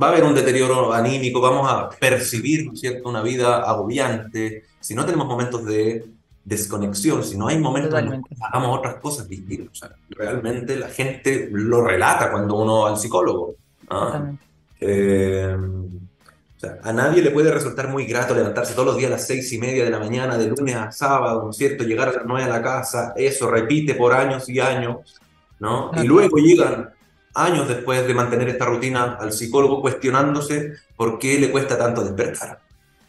[0.00, 3.08] va a haber un deterioro anímico, vamos a percibir, ¿cierto?
[3.08, 6.06] Una vida agobiante, si no tenemos momentos de
[6.44, 9.72] desconexión, si no hay momentos en que hagamos otras cosas distintas.
[9.72, 13.54] O sea, realmente la gente lo relata cuando uno va al psicólogo.
[13.88, 14.32] ¿ah?
[14.80, 19.14] Eh, o sea, a nadie le puede resultar muy grato levantarse todos los días a
[19.14, 21.84] las seis y media de la mañana, de lunes a sábado, ¿no es cierto?
[21.84, 25.20] Llegar a las nueve a la casa, eso repite por años y años,
[25.58, 25.90] ¿no?
[25.96, 26.90] Y luego llegan
[27.34, 32.60] años después de mantener esta rutina al psicólogo cuestionándose por qué le cuesta tanto despertar.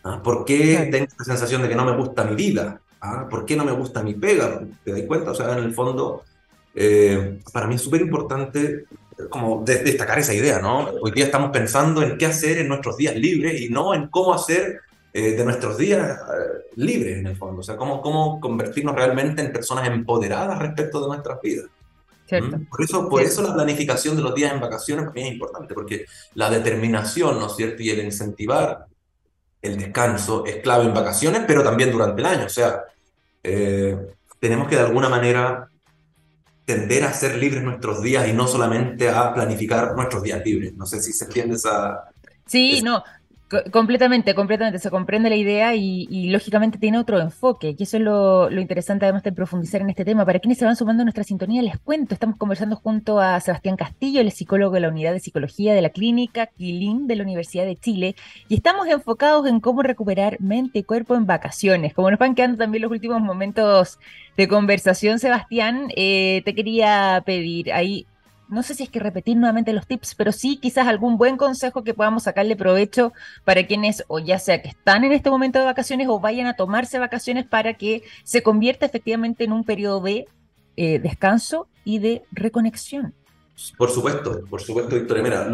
[0.04, 0.22] ¿ah?
[0.24, 2.80] ¿Por qué tengo la sensación de que no me gusta mi vida?
[3.02, 3.28] ¿Ah?
[3.28, 4.62] ¿Por qué no me gusta mi pega?
[4.84, 5.32] ¿Te das cuenta?
[5.32, 6.24] O sea, en el fondo,
[6.76, 8.86] eh, para mí es súper importante
[9.30, 10.90] como destacar esa idea, ¿no?
[11.02, 14.34] Hoy día estamos pensando en qué hacer en nuestros días libres y no en cómo
[14.34, 14.82] hacer
[15.14, 17.62] eh, de nuestros días eh, libres, en el fondo.
[17.62, 21.66] O sea, cómo, cómo convertirnos realmente en personas empoderadas respecto de nuestras vidas.
[22.32, 22.66] ¿Mm?
[22.66, 26.06] Por, eso, por eso la planificación de los días en vacaciones también es importante, porque
[26.36, 27.82] la determinación, ¿no es cierto?
[27.84, 28.86] Y el incentivar
[29.62, 32.46] el descanso es clave en vacaciones, pero también durante el año.
[32.46, 32.84] O sea,
[33.44, 33.98] eh,
[34.40, 35.70] tenemos que de alguna manera
[36.66, 40.74] tender a ser libres nuestros días y no solamente a planificar nuestros días libres.
[40.76, 42.10] No sé si se entiende esa...
[42.46, 43.04] Sí, no,
[43.72, 44.80] completamente, completamente.
[44.80, 47.76] Se comprende la idea y, lógicamente tiene otro enfoque.
[47.78, 50.26] Y eso es lo, interesante además de profundizar en este tema.
[50.26, 53.76] Para quienes se van sumando a nuestra sintonía, les cuento, estamos conversando junto a Sebastián
[53.76, 57.66] Castillo, el psicólogo de la Unidad de Psicología de la Clínica Quilín de la Universidad
[57.66, 58.16] de Chile.
[58.48, 61.94] Y estamos enfocados en cómo recuperar mente y cuerpo en vacaciones.
[61.94, 64.00] Como nos van quedando también los últimos momentos
[64.38, 68.06] de conversación, Sebastián, eh, te quería pedir ahí
[68.52, 71.84] no sé si es que repetir nuevamente los tips, pero sí quizás algún buen consejo
[71.84, 73.14] que podamos sacarle provecho
[73.46, 76.56] para quienes, o ya sea que están en este momento de vacaciones o vayan a
[76.56, 80.28] tomarse vacaciones para que se convierta efectivamente en un periodo de
[80.76, 83.14] eh, descanso y de reconexión.
[83.78, 85.24] Por supuesto, por supuesto, Victoria.
[85.24, 85.50] Mira,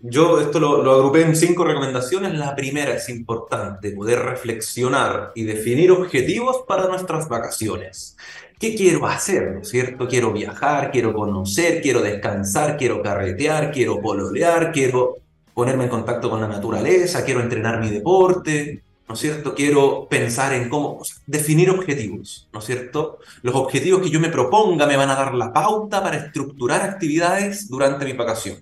[0.00, 2.34] yo esto lo, lo, agrupé en cinco recomendaciones.
[2.34, 8.16] La primera es importante, poder reflexionar y definir objetivos para nuestras vacaciones.
[8.62, 9.54] ¿Qué quiero hacer?
[9.54, 10.06] ¿No es cierto?
[10.06, 15.16] Quiero viajar, quiero conocer, quiero descansar, quiero carretear, quiero pololear, quiero
[15.52, 19.56] ponerme en contacto con la naturaleza, quiero entrenar mi deporte, ¿no es cierto?
[19.56, 23.18] Quiero pensar en cómo, definir objetivos, ¿no es cierto?
[23.42, 27.68] Los objetivos que yo me proponga me van a dar la pauta para estructurar actividades
[27.68, 28.58] durante mi vacación.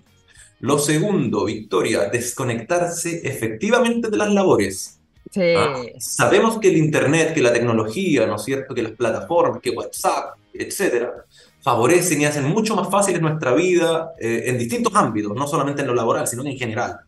[0.61, 4.99] Lo segundo, Victoria, desconectarse efectivamente de las labores.
[5.37, 8.73] Ah, sabemos que el Internet, que la tecnología, ¿no es cierto?
[8.73, 11.25] Que las plataformas, que WhatsApp, etcétera,
[11.61, 15.87] favorecen y hacen mucho más fácil nuestra vida eh, en distintos ámbitos, no solamente en
[15.87, 16.99] lo laboral, sino en general.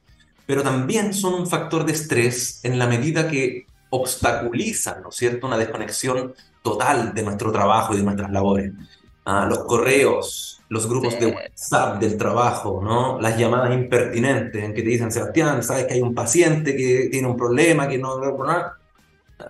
[0.45, 5.47] Pero también son un factor de estrés en la medida que obstaculizan, ¿no es cierto?,
[5.47, 8.71] una desconexión total de nuestro trabajo y de nuestras labores.
[9.25, 13.19] Ah, los correos, los grupos de WhatsApp del trabajo, ¿no?
[13.21, 17.28] Las llamadas impertinentes en que te dicen, Sebastián, sabes que hay un paciente que tiene
[17.28, 18.19] un problema, que no...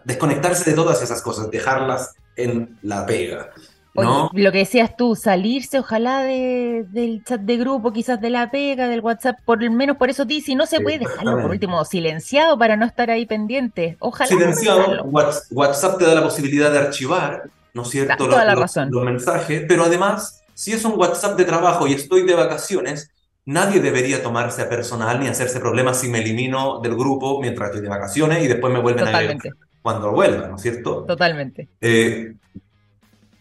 [0.03, 3.51] Desconectarse de todas esas cosas, dejarlas en la pega.
[3.95, 4.31] ¿no?
[4.33, 8.87] lo que decías tú, salirse ojalá de, del chat de grupo, quizás de la pega,
[8.87, 12.57] del WhatsApp, por lo menos por eso, si no se puede dejarlo por último silenciado
[12.57, 13.97] para no estar ahí pendiente.
[13.99, 14.27] Ojalá.
[14.27, 15.03] Silenciado,
[15.51, 18.29] WhatsApp te da la posibilidad de archivar, ¿no es cierto?
[18.29, 18.89] Toda la razón.
[18.91, 23.11] los mensajes, pero además si es un WhatsApp de trabajo y estoy de vacaciones,
[23.45, 27.81] nadie debería tomarse a personal ni hacerse problemas si me elimino del grupo mientras estoy
[27.81, 29.37] de vacaciones y después me vuelven a ver
[29.81, 31.03] cuando vuelva, ¿no es cierto?
[31.03, 31.67] Totalmente.
[31.81, 32.33] Eh,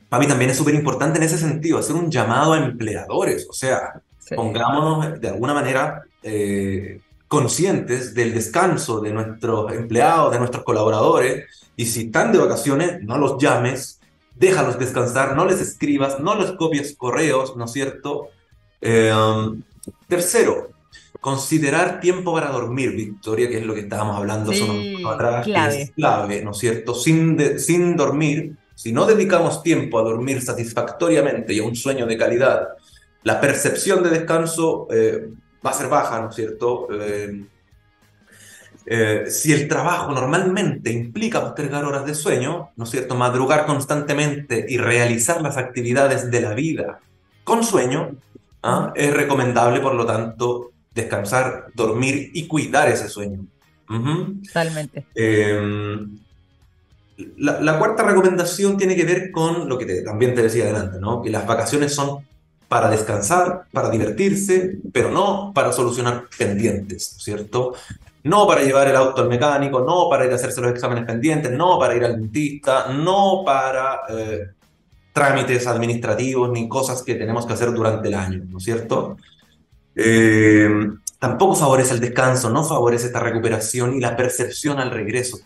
[0.09, 3.53] para mí también es súper importante en ese sentido, hacer un llamado a empleadores, o
[3.53, 4.03] sea,
[4.35, 11.47] pongámonos de alguna manera eh, conscientes del descanso de nuestros empleados, de nuestros colaboradores,
[11.77, 14.02] y si están de vacaciones, no los llames,
[14.35, 18.29] déjalos descansar, no les escribas, no les copies correos, ¿no es cierto?
[18.81, 19.13] Eh,
[20.09, 20.71] tercero,
[21.21, 25.83] considerar tiempo para dormir, Victoria, que es lo que estábamos hablando sí, atrás, clave.
[25.83, 26.95] es clave, ¿no es cierto?
[26.95, 32.17] Sin, sin dormir, si no dedicamos tiempo a dormir satisfactoriamente y a un sueño de
[32.17, 32.71] calidad,
[33.23, 35.29] la percepción de descanso eh,
[35.65, 36.89] va a ser baja, ¿no es cierto?
[36.91, 37.45] Eh,
[38.87, 43.15] eh, si el trabajo normalmente implica postergar horas de sueño, ¿no es cierto?
[43.15, 47.01] Madrugar constantemente y realizar las actividades de la vida
[47.45, 48.17] con sueño,
[48.63, 48.93] ¿ah?
[48.95, 53.47] es recomendable, por lo tanto, descansar, dormir y cuidar ese sueño.
[54.47, 55.07] Totalmente.
[55.15, 56.19] Em,
[57.37, 61.23] la, cuarta recomendación tiene que ver con lo que también te decía adelante, ¿no?
[61.23, 62.25] Que las vacaciones son
[62.69, 67.75] para descansar, para divertirse, pero no para solucionar pendientes, ¿cierto?
[68.25, 71.51] No para llevar el auto al mecánico, no para ir a hacerse los exámenes pendientes,
[71.53, 74.47] no para ir al dentista, no para eh,
[75.13, 79.17] trámites administrativos ni cosas que tenemos que hacer durante el año, ¿no es cierto?
[79.95, 80.71] Eh,
[81.19, 85.39] tampoco favorece el descanso, no favorece esta recuperación y la percepción al regreso.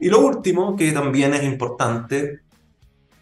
[0.00, 2.40] Y lo último, que también es importante,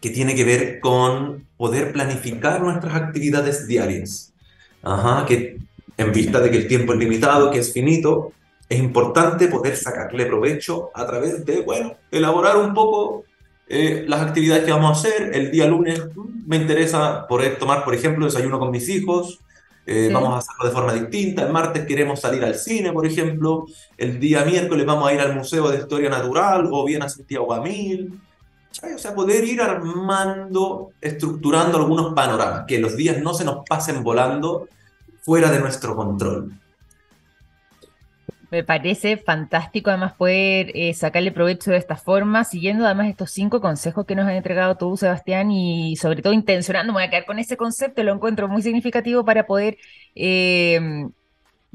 [0.01, 4.33] que tiene que ver con poder planificar nuestras actividades diarias.
[4.81, 5.57] Ajá, que
[5.97, 8.33] en vista de que el tiempo es limitado, que es finito,
[8.71, 13.25] es importante poder sacarle provecho a través de, bueno, elaborar un poco
[13.67, 15.35] eh, las actividades que vamos a hacer.
[15.35, 16.01] El día lunes
[16.47, 19.41] me interesa poder tomar, por ejemplo, desayuno con mis hijos.
[19.85, 21.43] Eh, vamos a hacerlo de forma distinta.
[21.43, 23.65] El martes queremos salir al cine, por ejemplo.
[23.97, 27.47] El día miércoles vamos a ir al Museo de Historia Natural o bien a Santiago
[27.47, 28.21] Guamil.
[28.95, 34.01] O sea, poder ir armando, estructurando algunos panoramas, que los días no se nos pasen
[34.01, 34.69] volando
[35.23, 36.53] fuera de nuestro control.
[38.51, 39.89] Me parece fantástico.
[39.89, 44.27] Además poder eh, sacarle provecho de esta forma, siguiendo además estos cinco consejos que nos
[44.27, 48.03] han entregado tú, Sebastián, y sobre todo intencionando, me voy a quedar con ese concepto,
[48.03, 49.77] lo encuentro muy significativo para poder
[50.15, 50.79] eh,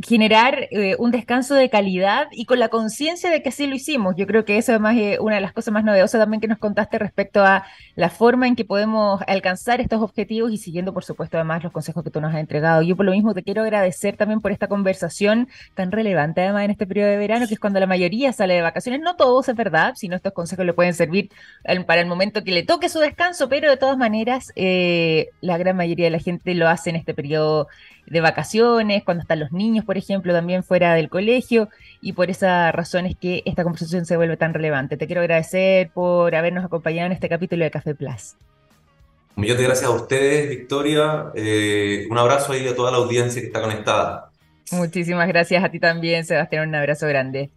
[0.02, 4.14] generar eh, un descanso de calidad y con la conciencia de que así lo hicimos.
[4.16, 6.59] Yo creo que eso además es una de las cosas más novedosas también que nos
[6.59, 11.38] contaste respecto a la forma en que podemos alcanzar estos objetivos y siguiendo, por supuesto,
[11.38, 12.82] además los consejos que tú nos has entregado.
[12.82, 16.72] Yo por lo mismo te quiero agradecer también por esta conversación tan relevante además en
[16.72, 19.00] este periodo de verano, que es cuando la mayoría sale de vacaciones.
[19.00, 21.30] No todos, es verdad, sino estos consejos le pueden servir
[21.87, 25.76] para el momento que le toque su descanso, pero de todas maneras, eh, la gran
[25.76, 27.68] mayoría de la gente lo hace en este periodo
[28.07, 31.69] de vacaciones, cuando están los niños, por ejemplo, también fuera del colegio,
[32.01, 34.97] y por esa razón es que esta conversación se vuelve tan relevante.
[34.97, 38.37] Te quiero agradecer por habernos acompañado en este capítulo de Café Plus.
[39.37, 41.27] Un millón de gracias a ustedes, Victoria.
[41.35, 44.31] Eh, un abrazo ahí a toda la audiencia que está conectada.
[44.73, 46.69] Muchísimas gracias a ti también, Sebastián.
[46.69, 47.51] Un abrazo grande.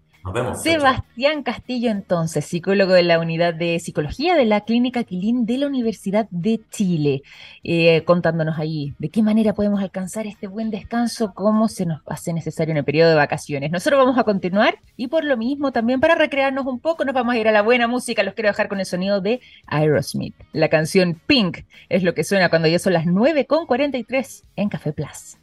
[0.62, 5.68] Sebastián Castillo, entonces, psicólogo de la unidad de psicología de la Clínica Quilín de la
[5.68, 7.24] Universidad de Chile,
[7.64, 12.34] eh, contándonos ahí de qué manera podemos alcanzar este buen descanso, cómo se nos hace
[12.34, 13.72] necesario en el periodo de vacaciones.
[13.72, 17.34] Nosotros vamos a continuar y por lo mismo también para recrearnos un poco nos vamos
[17.34, 18.22] a ir a la buena música.
[18.22, 20.36] Los quiero dejar con el sonido de Aerosmith.
[20.52, 25.38] La canción Pink es lo que suena cuando ya son las 9.43 en Café Plus.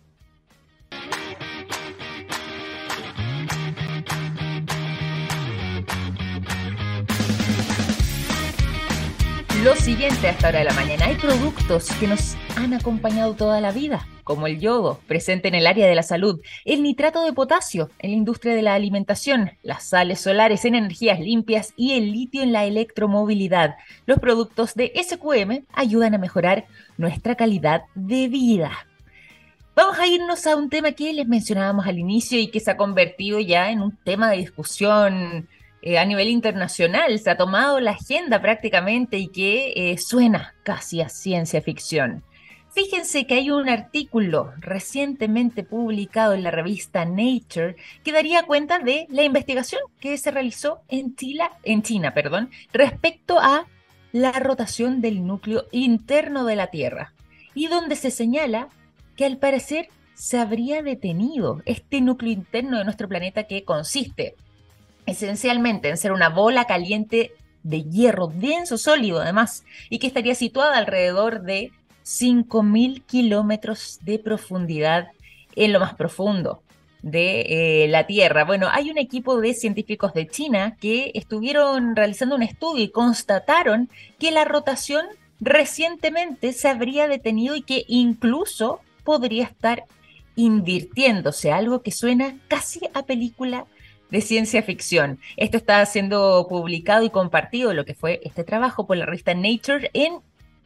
[9.62, 13.60] Lo siguiente a esta hora de la mañana, hay productos que nos han acompañado toda
[13.60, 17.32] la vida, como el yodo, presente en el área de la salud, el nitrato de
[17.32, 22.12] potasio en la industria de la alimentación, las sales solares en energías limpias y el
[22.12, 23.76] litio en la electromovilidad.
[24.04, 26.66] Los productos de SQM ayudan a mejorar
[26.98, 28.86] nuestra calidad de vida.
[29.74, 32.76] Vamos a irnos a un tema que les mencionábamos al inicio y que se ha
[32.76, 35.48] convertido ya en un tema de discusión
[35.86, 41.00] eh, a nivel internacional, se ha tomado la agenda prácticamente y que eh, suena casi
[41.00, 42.24] a ciencia ficción.
[42.74, 49.06] Fíjense que hay un artículo recientemente publicado en la revista Nature que daría cuenta de
[49.10, 51.14] la investigación que se realizó en,
[51.62, 53.68] en China perdón, respecto a
[54.10, 57.12] la rotación del núcleo interno de la Tierra
[57.54, 58.70] y donde se señala
[59.14, 64.34] que al parecer se habría detenido este núcleo interno de nuestro planeta que consiste
[65.06, 70.76] esencialmente en ser una bola caliente de hierro denso, sólido además, y que estaría situada
[70.76, 71.72] alrededor de
[72.04, 75.08] 5.000 kilómetros de profundidad
[75.56, 76.62] en lo más profundo
[77.02, 78.44] de eh, la Tierra.
[78.44, 83.88] Bueno, hay un equipo de científicos de China que estuvieron realizando un estudio y constataron
[84.18, 85.06] que la rotación
[85.40, 89.84] recientemente se habría detenido y que incluso podría estar
[90.36, 93.66] invirtiéndose, algo que suena casi a película
[94.10, 95.18] de ciencia ficción.
[95.36, 99.90] Esto está siendo publicado y compartido, lo que fue este trabajo por la revista Nature,
[99.92, 100.18] en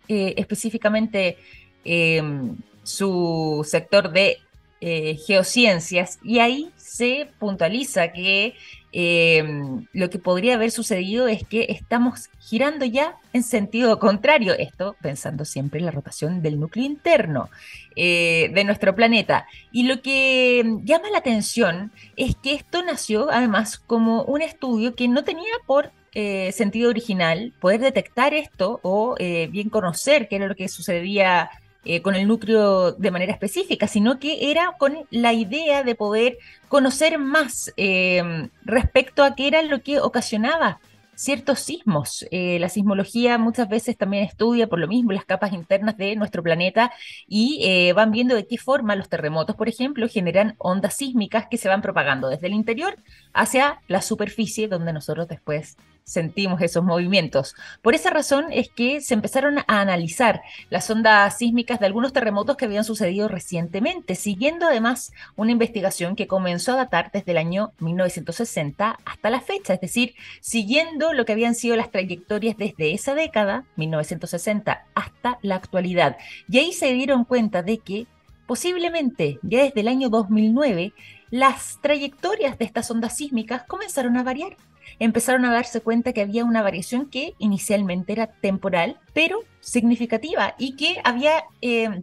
[0.09, 1.39] eh, específicamente
[1.85, 4.39] em, su sector de
[4.81, 6.19] eh, geociencias.
[6.23, 8.55] Y ahí se puntualiza que
[8.93, 14.97] Em, lo que podría haber sucedido es que estamos girando ya en sentido contrario, esto
[15.01, 17.51] pensando siempre en la rotación del núcleo interno
[17.95, 19.47] eh, de nuestro planeta.
[19.71, 25.07] Y lo que llama la atención es que esto nació además como un estudio que
[25.07, 30.49] no tenía por eh, sentido original poder detectar esto o eh, bien conocer qué era
[30.49, 31.49] lo que sucedía
[31.85, 36.37] eh, con el núcleo de manera específica, sino que era con la idea de poder
[36.69, 40.79] conocer más eh, respecto a qué era lo que ocasionaba
[41.15, 42.27] ciertos sismos.
[42.31, 46.43] Eh, la sismología muchas veces también estudia por lo mismo las capas internas de nuestro
[46.43, 46.93] planeta
[47.27, 51.69] y van viendo de qué forma los terremotos, por ejemplo, generan ondas sísmicas que se
[51.69, 52.97] van propagando desde el interior
[53.33, 57.55] hacia la superficie donde nosotros después sentimos esos movimientos.
[57.83, 62.57] Por esa razón es que se empezaron a analizar las ondas sísmicas de algunos terremotos
[62.57, 67.73] que habían sucedido recientemente, siguiendo además una investigación que comenzó a datar desde el año
[67.79, 73.15] 1960 hasta la fecha, es decir, siguiendo lo que habían sido las trayectorias desde esa
[73.15, 76.17] década, 1960, hasta la actualidad.
[76.49, 78.07] Y ahí se dieron cuenta de que
[78.47, 80.93] posiblemente ya desde el año 2009
[81.31, 84.57] las trayectorias de estas ondas sísmicas comenzaron a variar
[85.01, 90.77] empezaron a darse cuenta que había una variación que inicialmente era temporal, pero significativa y
[90.77, 92.03] que había eh,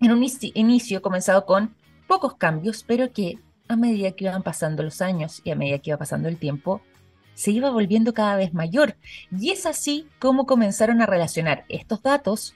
[0.00, 1.74] en un inicio comenzado con
[2.06, 5.90] pocos cambios, pero que a medida que iban pasando los años y a medida que
[5.90, 6.82] iba pasando el tiempo,
[7.34, 8.96] se iba volviendo cada vez mayor.
[9.36, 12.54] Y es así como comenzaron a relacionar estos datos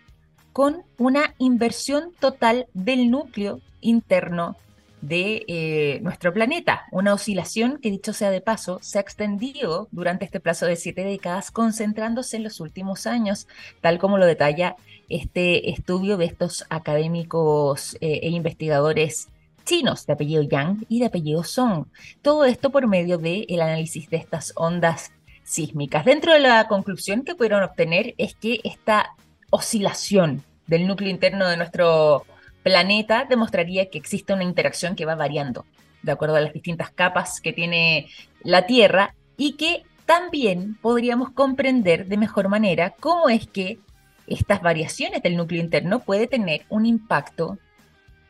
[0.52, 4.56] con una inversión total del núcleo interno
[5.02, 10.24] de eh, nuestro planeta, una oscilación que dicho sea de paso se ha extendido durante
[10.24, 13.48] este plazo de siete décadas, concentrándose en los últimos años,
[13.80, 14.76] tal como lo detalla
[15.08, 19.28] este estudio de estos académicos eh, e investigadores
[19.64, 21.86] chinos de apellido Yang y de apellido Song.
[22.22, 25.12] Todo esto por medio del el análisis de estas ondas
[25.44, 26.04] sísmicas.
[26.04, 29.14] Dentro de la conclusión que pudieron obtener es que esta
[29.50, 32.24] oscilación del núcleo interno de nuestro
[32.62, 35.64] planeta demostraría que existe una interacción que va variando
[36.02, 38.08] de acuerdo a las distintas capas que tiene
[38.42, 43.78] la Tierra y que también podríamos comprender de mejor manera cómo es que
[44.26, 47.58] estas variaciones del núcleo interno puede tener un impacto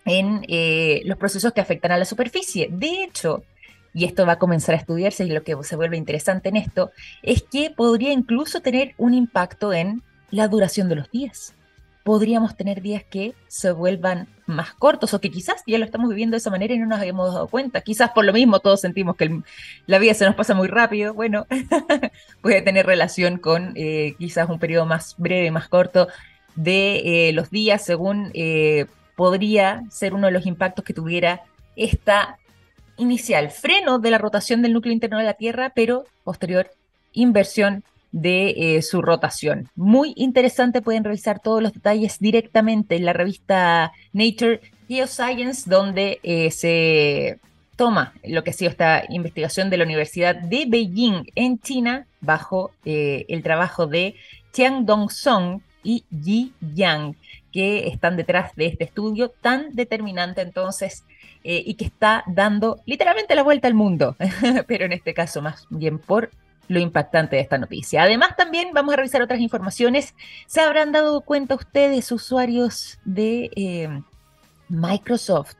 [0.04, 2.68] en eh, los procesos que afectan a la superficie.
[2.70, 3.44] De hecho,
[3.92, 6.90] y esto va a comenzar a estudiarse y lo que se vuelve interesante en esto,
[7.22, 11.54] es que podría incluso tener un impacto en la duración de los días
[12.10, 16.34] podríamos tener días que se vuelvan más cortos o que quizás ya lo estamos viviendo
[16.34, 17.82] de esa manera y no nos habíamos dado cuenta.
[17.82, 19.42] Quizás por lo mismo todos sentimos que
[19.86, 21.14] la vida se nos pasa muy rápido.
[21.14, 21.46] Bueno,
[22.42, 26.08] puede tener relación con eh, quizás un periodo más breve, más corto
[26.56, 31.42] de eh, los días, según eh, podría ser uno de los impactos que tuviera
[31.76, 32.38] esta
[32.96, 36.72] inicial freno de la rotación del núcleo interno de la Tierra, pero posterior
[37.12, 39.68] inversión de eh, su rotación.
[39.76, 46.50] Muy interesante, pueden revisar todos los detalles directamente en la revista Nature Geoscience, donde eh,
[46.50, 47.38] se
[47.76, 52.72] toma lo que ha sido esta investigación de la Universidad de Beijing en China, bajo
[52.84, 54.16] eh, el trabajo de
[54.52, 57.16] Chiang Dong-song y Yi Yang,
[57.52, 61.04] que están detrás de este estudio tan determinante entonces
[61.42, 64.14] y que está dando literalmente la vuelta al mundo,
[64.66, 66.30] pero en este caso más bien por
[66.70, 68.04] lo impactante de esta noticia.
[68.04, 70.14] Además, también vamos a revisar otras informaciones.
[70.46, 74.02] Se habrán dado cuenta ustedes, usuarios de eh,
[74.68, 75.56] Microsoft,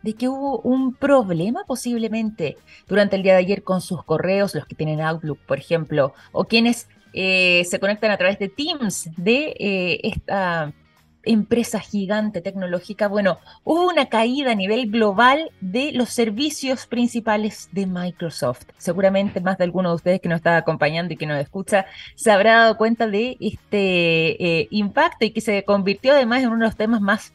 [0.00, 2.56] de que hubo un problema posiblemente
[2.88, 6.44] durante el día de ayer con sus correos, los que tienen Outlook, por ejemplo, o
[6.44, 10.72] quienes eh, se conectan a través de Teams de eh, esta
[11.24, 17.86] empresa gigante tecnológica, bueno, hubo una caída a nivel global de los servicios principales de
[17.86, 18.66] Microsoft.
[18.78, 22.30] Seguramente más de alguno de ustedes que nos está acompañando y que nos escucha se
[22.30, 26.64] habrá dado cuenta de este eh, impacto y que se convirtió además en uno de
[26.66, 27.32] los temas más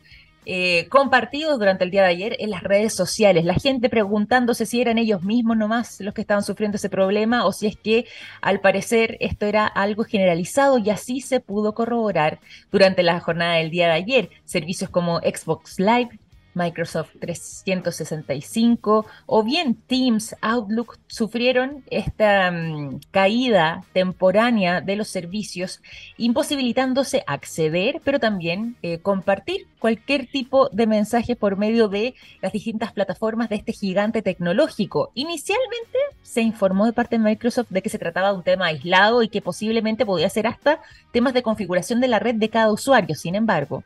[0.51, 3.45] eh, compartidos durante el día de ayer en las redes sociales.
[3.45, 7.51] La gente preguntándose si eran ellos mismos nomás los que estaban sufriendo ese problema o
[7.51, 8.07] si es que
[8.41, 12.39] al parecer esto era algo generalizado y así se pudo corroborar
[12.71, 14.29] durante la jornada del día de ayer.
[14.43, 16.17] Servicios como Xbox Live,
[16.59, 25.81] Microsoft 365 o bien Teams, Outlook sufrieron esta mm, caída temporánea de los servicios,
[26.17, 32.91] imposibilitándose acceder, pero también eh, compartir cualquier tipo de mensaje por medio de las distintas
[32.91, 35.11] plataformas de este gigante tecnológico.
[35.15, 39.23] Inicialmente se informó de parte de Microsoft de que se trataba de un tema aislado
[39.23, 43.15] y que posiblemente podía ser hasta temas de configuración de la red de cada usuario.
[43.15, 43.83] Sin embargo,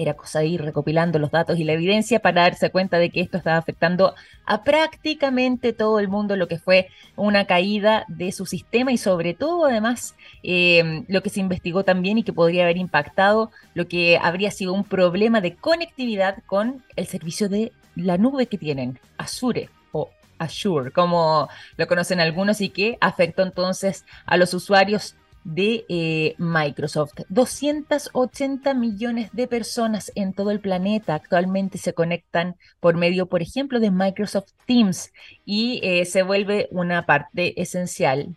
[0.00, 3.20] era cosa de ir recopilando los datos y la evidencia para darse cuenta de que
[3.20, 4.14] esto estaba afectando
[4.46, 9.34] a prácticamente todo el mundo, lo que fue una caída de su sistema y sobre
[9.34, 14.18] todo además eh, lo que se investigó también y que podría haber impactado lo que
[14.18, 19.68] habría sido un problema de conectividad con el servicio de la nube que tienen, Azure
[19.92, 20.08] o
[20.38, 27.20] Azure, como lo conocen algunos, y que afectó entonces a los usuarios de eh, Microsoft.
[27.28, 33.80] 280 millones de personas en todo el planeta actualmente se conectan por medio, por ejemplo,
[33.80, 35.12] de Microsoft Teams
[35.44, 38.36] y eh, se vuelve una parte esencial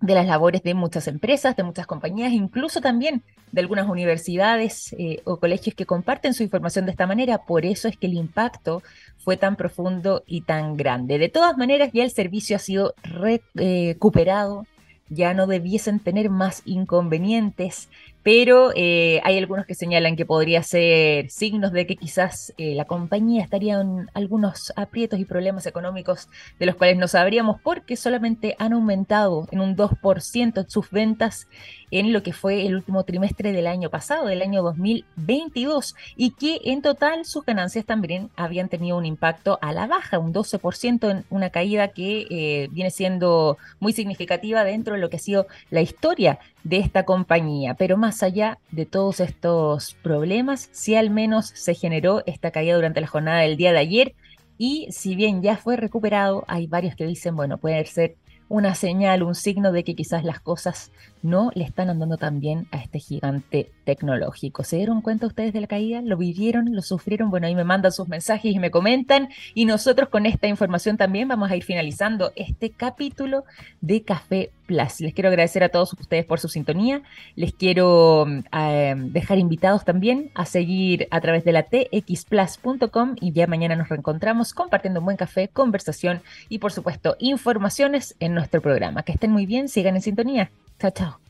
[0.00, 3.22] de las labores de muchas empresas, de muchas compañías, incluso también
[3.52, 7.44] de algunas universidades eh, o colegios que comparten su información de esta manera.
[7.44, 8.82] Por eso es que el impacto
[9.18, 11.18] fue tan profundo y tan grande.
[11.18, 14.64] De todas maneras, ya el servicio ha sido recuperado
[15.10, 17.88] ya no debiesen tener más inconvenientes
[18.22, 22.84] pero eh, hay algunos que señalan que podría ser signos de que quizás eh, la
[22.84, 28.56] compañía estaría en algunos aprietos y problemas económicos de los cuales no sabríamos porque solamente
[28.58, 31.48] han aumentado en un 2% sus ventas
[31.90, 36.60] en lo que fue el último trimestre del año pasado, del año 2022, y que
[36.64, 41.24] en total sus ganancias también habían tenido un impacto a la baja, un 12% en
[41.30, 45.80] una caída que eh, viene siendo muy significativa dentro de lo que ha sido la
[45.80, 47.74] historia de esta compañía.
[47.74, 53.00] Pero más allá de todos estos problemas, si al menos se generó esta caída durante
[53.00, 54.14] la jornada del día de ayer.
[54.58, 58.16] Y si bien ya fue recuperado, hay varios que dicen, bueno, puede ser
[58.50, 60.90] una señal, un signo de que quizás las cosas
[61.22, 64.64] no le están andando tan bien a este gigante tecnológico.
[64.64, 66.00] ¿Se dieron cuenta ustedes de la caída?
[66.02, 66.74] ¿Lo vivieron?
[66.74, 67.30] ¿Lo sufrieron?
[67.30, 69.28] Bueno, ahí me mandan sus mensajes y me comentan.
[69.54, 73.44] Y nosotros con esta información también vamos a ir finalizando este capítulo
[73.80, 75.00] de Café Plus.
[75.00, 77.02] Les quiero agradecer a todos ustedes por su sintonía.
[77.36, 83.46] Les quiero eh, dejar invitados también a seguir a través de la txplus.com y ya
[83.46, 89.02] mañana nos reencontramos compartiendo un buen café, conversación y por supuesto informaciones en nuestro programa.
[89.02, 90.50] Que estén muy bien, sigan en sintonía.
[90.80, 91.20] 跳跳。